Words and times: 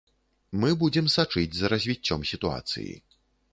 Мы 0.63 0.69
будзем 0.83 1.09
сачыць 1.17 1.53
за 1.59 1.71
развіццём 1.75 2.27
сітуацыі. 2.33 2.91